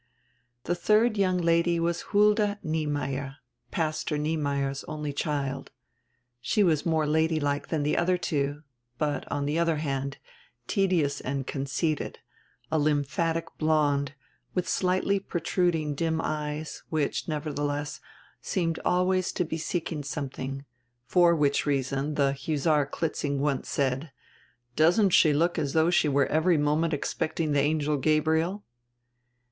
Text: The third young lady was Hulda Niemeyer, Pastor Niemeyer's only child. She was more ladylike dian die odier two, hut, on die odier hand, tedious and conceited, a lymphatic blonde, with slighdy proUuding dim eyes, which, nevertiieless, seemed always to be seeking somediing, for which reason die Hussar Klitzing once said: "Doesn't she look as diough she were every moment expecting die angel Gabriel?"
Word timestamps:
The 0.63 0.73
third 0.73 1.15
young 1.15 1.37
lady 1.37 1.79
was 1.79 2.01
Hulda 2.09 2.57
Niemeyer, 2.63 3.35
Pastor 3.69 4.17
Niemeyer's 4.17 4.83
only 4.85 5.13
child. 5.13 5.69
She 6.41 6.63
was 6.63 6.87
more 6.87 7.05
ladylike 7.05 7.69
dian 7.69 7.83
die 7.83 7.91
odier 7.93 8.19
two, 8.19 8.63
hut, 8.99 9.27
on 9.31 9.45
die 9.45 9.51
odier 9.59 9.77
hand, 9.77 10.17
tedious 10.65 11.21
and 11.21 11.45
conceited, 11.45 12.17
a 12.71 12.79
lymphatic 12.79 13.55
blonde, 13.59 14.15
with 14.55 14.65
slighdy 14.65 15.23
proUuding 15.23 15.95
dim 15.95 16.19
eyes, 16.19 16.81
which, 16.89 17.27
nevertiieless, 17.27 17.99
seemed 18.41 18.79
always 18.83 19.31
to 19.33 19.45
be 19.45 19.59
seeking 19.59 20.01
somediing, 20.01 20.65
for 21.05 21.35
which 21.35 21.67
reason 21.67 22.15
die 22.15 22.31
Hussar 22.31 22.87
Klitzing 22.87 23.37
once 23.37 23.69
said: 23.69 24.11
"Doesn't 24.75 25.11
she 25.11 25.31
look 25.31 25.59
as 25.59 25.75
diough 25.75 25.93
she 25.93 26.09
were 26.09 26.25
every 26.25 26.57
moment 26.57 26.91
expecting 26.91 27.53
die 27.53 27.59
angel 27.59 27.97
Gabriel?" 27.97 28.63